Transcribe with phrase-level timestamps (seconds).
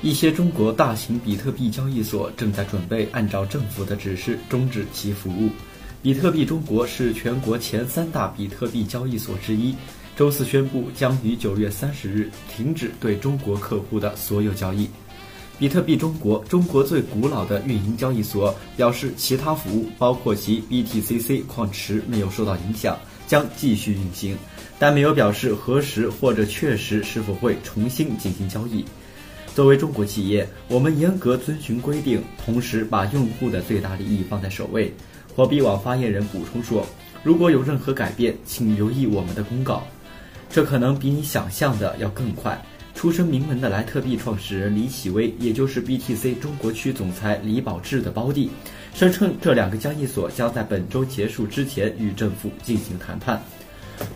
[0.00, 5.50] 一些中国大型比特币交易所正在准备按照政府的指示终止其服务。
[6.00, 9.74] 比特币中国是全国前三大比特币交易所之一，
[10.16, 14.88] 周四宣布将于九月三十日停止对中国客户的所有交易。
[15.58, 22.96] 比特币中国，中国最古老的运营交易所，表示其他服务，包括其 BTCC 矿池没有受到影响，
[23.26, 24.38] 将继续运行，
[24.78, 28.84] 但没有表示何时或者确实是否会重新进行交易。
[29.58, 34.94] 作为中国企业，我们严格遵循规定，同时把用户的最大利益放在首位。
[35.34, 36.86] 货币网发言人补充说
[37.24, 39.82] ：“如果有任何改变，请留意我们的公告。
[40.48, 48.50] 这可能比你想象的要更快。”出身名门的莱特币创始人李启威，也就是 BTC 中国区总裁李宝志的胞弟，
[48.94, 53.36] 声称这两个交易所将在本周结束之前与政府进行谈判。《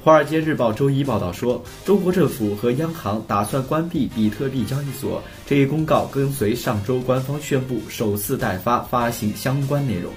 [0.03, 5.23] 华尔街日报》周一报道说，中国政府和央行打算关闭比特币交易所。
[5.47, 10.13] 这一公告跟随上周官方宣布首次代发发行相关内容。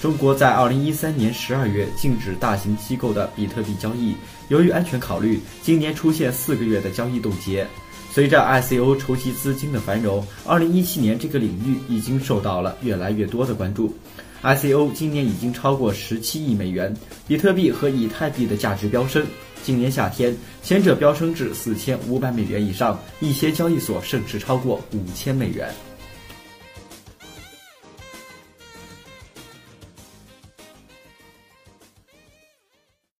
[0.00, 4.14] 中国在2013年12月禁止大型机构的比特币交易，
[4.48, 7.66] 由于安全考虑，今年出现四个月的交易冻结。
[8.14, 13.92] 随着 ICO 筹集资金的繁荣二零一七年这个领域已经受到了越来越多的关注。
[14.40, 19.26] ICO 今年已经超过十七亿美元，比特币和以太币的价值飙升。
[19.64, 25.74] 今年夏天，前者飙升至四千五百美元以上，一些交易所甚至超过五千美元。